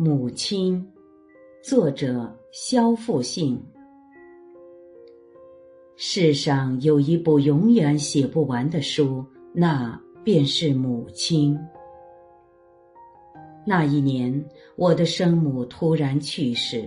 [0.00, 0.80] 母亲，
[1.60, 3.60] 作者肖复兴。
[5.96, 11.58] 世上有一部永远写不完的书，那便是母亲。
[13.66, 16.86] 那一年，我的生母突然去世，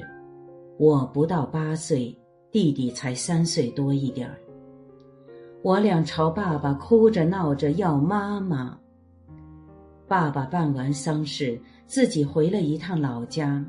[0.80, 2.18] 我不到八岁，
[2.50, 4.40] 弟弟才三岁多一点儿。
[5.62, 8.81] 我俩朝爸爸哭着闹着要妈妈。
[10.12, 13.66] 爸爸办完丧事，自己回了一趟老家。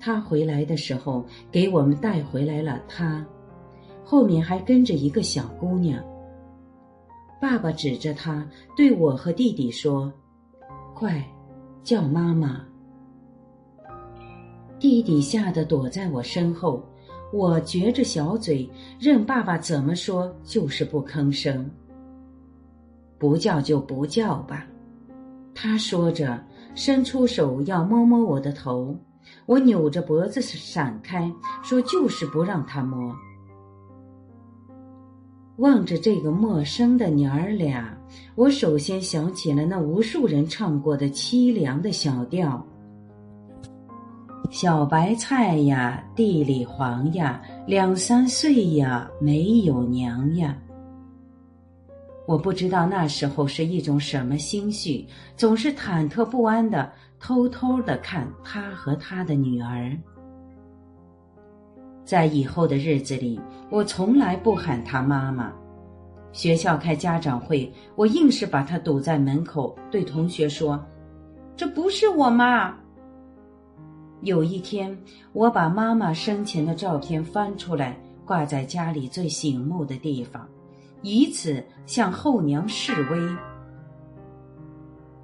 [0.00, 3.22] 他回来的时候，给我们带回来了他，
[4.02, 6.02] 后面还跟着一个小姑娘。
[7.38, 10.10] 爸爸指着他对我和弟弟说
[10.96, 11.22] ：“快，
[11.84, 12.64] 叫妈妈。”
[14.80, 16.82] 弟弟吓得躲在我身后，
[17.30, 18.66] 我撅着小嘴，
[18.98, 21.70] 任爸爸怎么说，就是不吭声。
[23.18, 24.66] 不叫就不叫吧。
[25.54, 26.42] 他说着，
[26.74, 28.96] 伸出手要摸摸我的头，
[29.46, 31.30] 我扭着脖子闪开，
[31.62, 33.14] 说就是不让他摸。
[35.58, 37.96] 望着这个陌生的娘儿俩，
[38.34, 42.66] 我首先想起了那无数人唱过的凄凉的小调：
[44.50, 50.56] 小白菜呀，地里黄呀，两三岁呀，没有娘呀。
[52.32, 59.94] 我不知道那时候是一种什么心绪，总是忐忑不安的偷偷的看他和他的女儿。
[62.06, 63.38] 在以后的日子里，
[63.68, 65.52] 我从来不喊他妈妈。
[66.32, 70.82] 学校开家长会，我硬是把他堵在门口，对同学说
[71.54, 72.74] ：“这不是我妈。”
[74.24, 74.98] 有一天，
[75.34, 77.94] 我把妈妈生前的照片翻出来，
[78.24, 80.48] 挂在家里最醒目的地方。
[81.02, 83.36] 以此向后娘示威。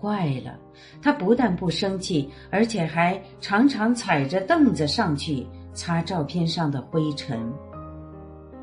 [0.01, 0.57] 怪了，
[1.03, 7.53] 他不但不生气，而且还常常踩着凳子上去擦照片上的灰尘。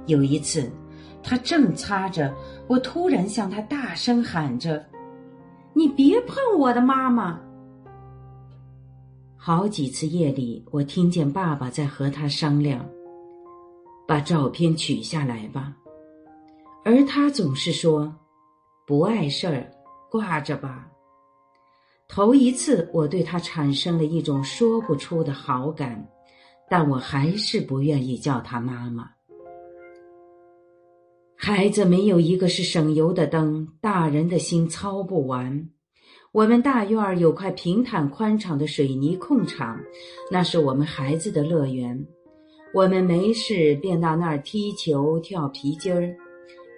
[0.06, 0.72] 有一次，
[1.22, 2.34] 他正擦着，
[2.68, 4.86] 我突然向他大声喊着
[5.74, 7.40] ：“你别碰我的妈妈！”
[9.36, 12.86] 好几次夜里，我听见爸爸在和他商量
[14.08, 15.76] ：“把照片取下来吧。”
[16.86, 18.16] 而他总是说
[18.86, 19.72] ：“不碍事儿，
[20.12, 20.88] 挂着吧。”
[22.08, 26.08] 头一次，我对他产生了一种说不出的好感，
[26.70, 29.10] 但我还是不愿意叫他妈妈。
[31.36, 35.68] 孩子没有一个是省油的灯，大人的心操不完。
[36.32, 39.80] 我们大院儿有块平坦宽敞的水泥空场，
[40.30, 42.06] 那是我们孩子的乐园。
[42.76, 46.16] 我们没事便到那儿踢球、跳皮筋儿。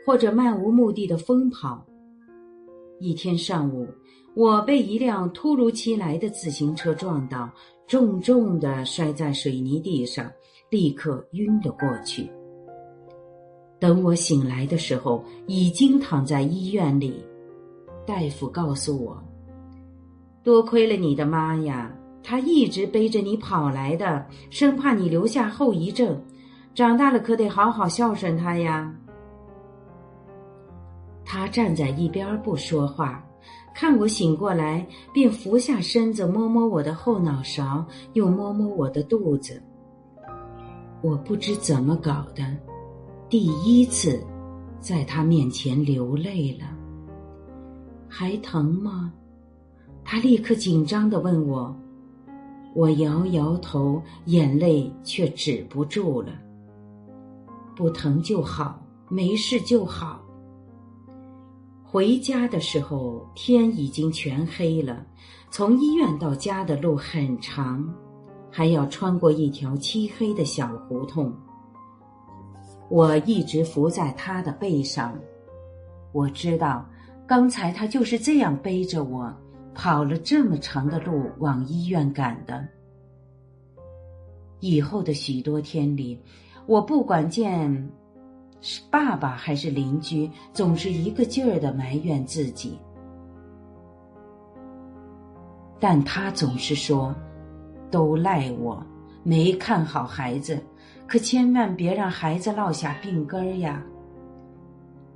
[0.08, 1.86] 或者漫无目的的疯跑。
[3.02, 3.86] 一天上午，
[4.38, 7.50] 我被一辆突如其来的自行车撞到，
[7.88, 10.32] 重重的摔在水泥地上，
[10.70, 12.32] 立刻晕了过去。
[13.82, 17.22] 等我醒来的时候，已经躺在医院里。
[18.06, 19.22] 大夫告诉我
[20.42, 21.94] ：“多亏了你的妈呀，
[22.24, 26.18] 她一直背着你跑来的，生怕你留下后遗症。
[26.74, 28.96] 长大了可得好好孝顺她呀。”
[31.30, 33.22] 他站在一边不说话，
[33.76, 39.62] 看我醒过来，便俯下身子摸摸我的后脑勺，又摸摸我的肚子。
[41.02, 42.56] 我不知怎么搞的，
[43.28, 44.26] 第一次
[44.80, 46.66] 在他面前流泪了。
[48.08, 49.12] 还疼吗？
[50.06, 51.76] 他立刻紧张的问我。
[52.74, 56.30] 我摇摇头，眼泪却止不住了。
[57.76, 60.24] 不疼就好，没事就好。
[61.98, 65.04] 回家的时候，天已经全黑了。
[65.50, 67.92] 从医院到家的路很长，
[68.52, 71.34] 还要穿过一条漆黑的小胡同。
[72.88, 75.20] 我一直伏在他的背上，
[76.12, 76.88] 我知道，
[77.26, 79.36] 刚才他就是这样背着我，
[79.74, 82.64] 跑了这么长的路往医院赶的。
[84.60, 86.22] 以后的许多天里，
[86.68, 87.90] 我不管见。
[88.62, 92.78] 是爸爸还是邻居，总是一个劲儿的埋怨自己。
[95.80, 97.16] 但他总是说
[97.92, 98.84] ：“都赖我，
[99.24, 100.62] 没看好孩子，
[101.06, 103.84] 可千万别让孩子落下病根儿呀。”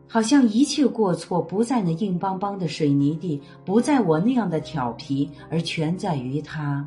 [0.08, 6.86] 好像一切过错不在那硬邦邦的水泥地，不在我那样的调皮，而全在于他。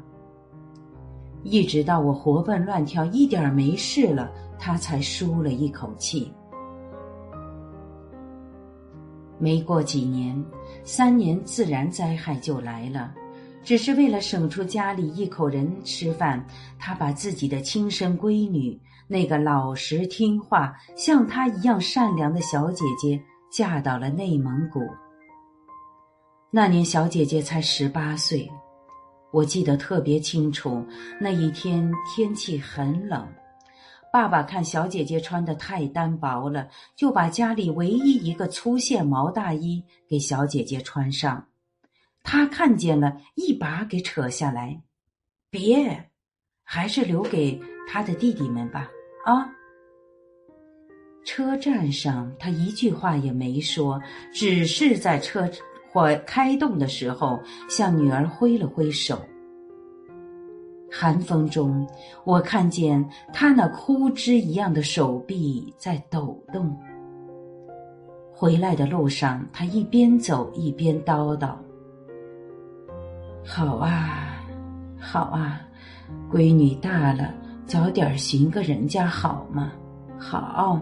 [1.43, 6.31] 一直到我活蹦乱跳，一点没事了，他才舒了一口气。
[9.39, 10.43] 没过几年，
[10.85, 13.13] 三年自然灾害就来了，
[13.63, 16.45] 只是为了省出家里一口人吃饭，
[16.79, 23.21] 他把自己的亲生闺女，那个老实听话、像他一样善良的小姐姐，
[23.51, 24.81] 嫁到了内蒙古。
[26.51, 28.49] 那年小姐姐才十八岁，
[29.33, 30.87] 我记得特别清楚。
[31.21, 33.27] 那一天天气很冷，
[34.15, 41.49] 爸爸看小姐姐穿的太单薄了，就把家里唯一一个粗线毛大衣给小姐姐穿上。
[42.23, 44.81] 他看见了，一把给扯下来，
[45.51, 46.11] 别，
[46.63, 48.89] 还是留给他的弟弟们吧。
[49.25, 49.51] 啊！
[51.25, 54.01] 车站上，他一句话也没说，
[54.33, 55.51] 只是在车
[55.91, 59.21] 火开动的时候向女儿挥了挥手。
[60.96, 61.85] 寒风中，
[62.23, 66.79] 我看见他那枯枝一样的手臂在抖动。
[68.32, 71.56] 回来的路上，他一边走一边叨叨。
[73.44, 74.41] 好啊，
[74.96, 75.61] 好啊，
[76.31, 77.35] 闺女大了，
[77.67, 79.73] 早点寻个人家好吗？
[80.17, 80.81] 好。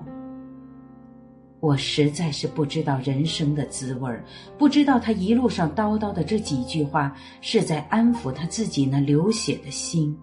[1.63, 4.25] 我实在是不知道人生的滋味儿，
[4.59, 10.19] 不知道他一路上叨叨的这几句话是在安抚他自己那流血的心。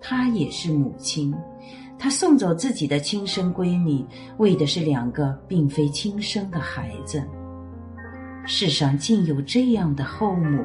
[0.00, 1.34] 她也是母亲，
[1.98, 4.02] 她送走自己的亲生闺女，
[4.38, 7.22] 为的是两个并非亲生的孩子。
[8.46, 10.64] 世上竟有这样的后母。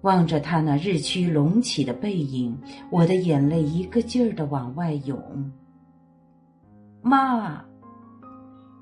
[0.00, 2.58] 望着他那日趋隆起的背影，
[2.90, 5.52] 我的眼泪一个劲儿的往外涌。
[7.02, 7.64] 妈，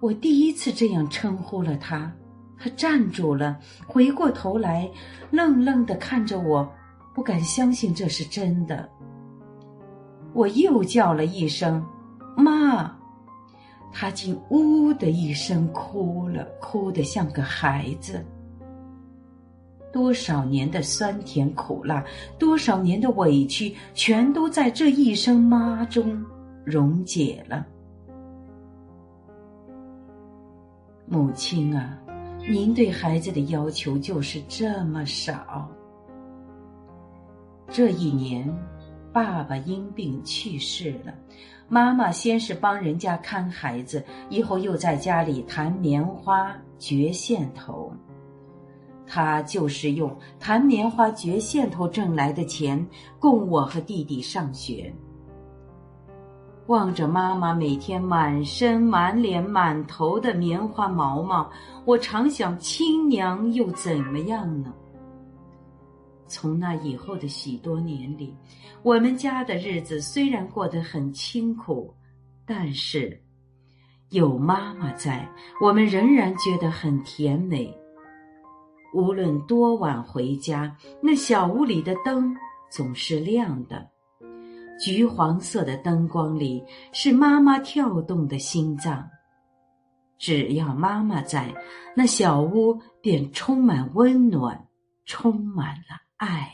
[0.01, 2.11] 我第一次这样称呼了他，
[2.59, 4.91] 他站住了，回过头来，
[5.31, 6.69] 愣愣的看着我，
[7.15, 8.89] 不敢相信这是真的。
[10.33, 11.85] 我又叫了一声
[12.37, 12.95] “妈”，
[13.93, 18.25] 他竟呜的一声哭了，哭得像个孩子。
[19.93, 22.05] 多少年的酸甜苦辣，
[22.39, 26.23] 多少年的委屈，全都在这一声“妈”中
[26.65, 27.67] 溶解了。
[31.09, 31.97] 母亲啊，
[32.49, 35.71] 您对孩子的要求就是这么少。
[37.69, 38.53] 这一年，
[39.13, 41.15] 爸爸因病去世了，
[41.69, 47.93] 妈妈先是帮人家看孩子，以后又在家里弹棉花、掘线头。
[49.07, 52.85] 他就是用弹棉花、掘线头挣来的钱
[53.21, 54.93] 供我和弟弟上学。
[56.67, 61.49] 望着妈妈每天满身、满脸、满头的棉花毛毛，
[61.85, 64.73] 我常想：亲娘又怎么样呢？
[66.27, 68.35] 从那以后的许多年里，
[68.83, 71.95] 我们家的日子虽然过得很清苦，
[72.45, 73.23] 但是
[74.11, 75.29] 有妈妈在，
[75.61, 77.73] 我们仍然觉得很甜美。
[78.93, 82.35] 无论多晚回家，那小屋里的灯
[82.71, 83.89] 总是亮的。
[84.79, 86.63] 橘黄色的灯光里
[86.93, 89.09] 是妈妈跳动的心脏。
[90.19, 91.55] 只要妈妈在，
[91.95, 94.67] 那小屋便充满温暖，
[95.05, 96.53] 充满了爱。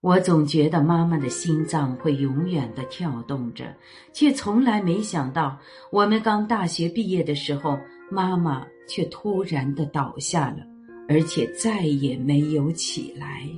[0.00, 3.76] 我总觉得妈妈的心脏会永远的跳动着，
[4.12, 5.58] 却从来没想到，
[5.92, 7.78] 我们刚大学毕业的时候，
[8.10, 8.66] 妈妈。
[8.88, 10.66] 却突然的倒下了，
[11.08, 13.48] 而且再也没有起来。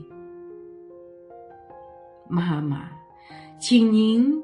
[2.29, 2.91] 妈妈，
[3.61, 4.43] 请您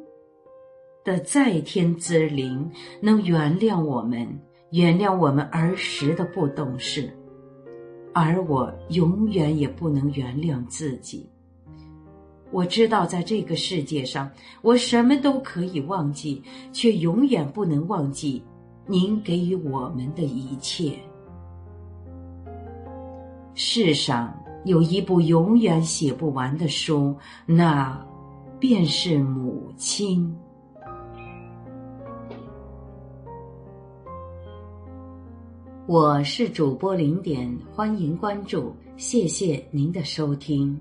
[1.05, 2.71] 的在天之灵
[3.01, 4.27] 能原谅我们，
[4.71, 7.11] 原谅我们儿时的不懂事，
[8.13, 11.29] 而我永远也不能原谅自己。
[12.51, 14.31] 我知道，在这个世界上，
[14.63, 16.43] 我什么都可以忘记，
[16.73, 18.43] 却永远不能忘记。
[18.87, 20.99] 您给予我们的一切，
[23.55, 24.35] 世上
[24.69, 27.99] 有一部永远写不完的书，那
[28.61, 30.31] 便是母亲。
[35.87, 40.79] 我是主播零点，欢迎关注，谢谢您的收听。